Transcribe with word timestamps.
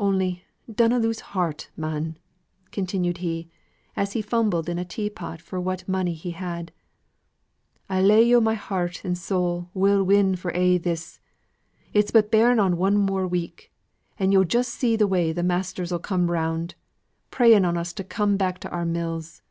Only, 0.00 0.42
dunnot 0.68 1.02
lose 1.02 1.20
heart, 1.20 1.70
man!" 1.76 2.18
continued 2.72 3.18
he, 3.18 3.48
as 3.96 4.14
he 4.14 4.20
fumbled 4.20 4.68
in 4.68 4.80
a 4.80 4.84
tea 4.84 5.08
pot 5.08 5.40
for 5.40 5.60
what 5.60 5.88
money 5.88 6.12
he 6.12 6.32
had. 6.32 6.72
"I 7.88 8.02
lay 8.02 8.24
yo 8.24 8.40
my 8.40 8.54
heart 8.54 9.04
and 9.04 9.16
soul 9.16 9.70
we'll 9.74 10.02
win 10.02 10.34
for 10.34 10.50
a' 10.56 10.76
this: 10.78 11.20
it's 11.92 12.10
but 12.10 12.32
bearing 12.32 12.58
on 12.58 12.76
one 12.76 12.96
more 12.96 13.28
week, 13.28 13.72
and 14.18 14.32
yo' 14.32 14.42
just 14.42 14.74
see 14.74 14.96
th' 14.96 15.08
way 15.08 15.32
th' 15.32 15.44
masters 15.44 15.92
'll 15.92 15.98
come 16.00 16.32
round, 16.32 16.74
praying 17.30 17.64
on 17.64 17.76
us 17.76 17.92
to 17.92 18.02
come 18.02 18.36
back 18.36 18.58
to 18.58 18.70
our 18.70 18.84
mills. 18.84 19.42